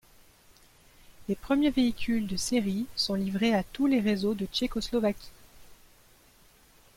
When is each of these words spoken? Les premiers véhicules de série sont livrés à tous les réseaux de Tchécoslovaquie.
Les 1.29 1.35
premiers 1.35 1.69
véhicules 1.69 2.25
de 2.25 2.35
série 2.35 2.87
sont 2.95 3.13
livrés 3.13 3.53
à 3.53 3.61
tous 3.61 3.85
les 3.85 3.99
réseaux 3.99 4.33
de 4.33 4.47
Tchécoslovaquie. 4.47 5.29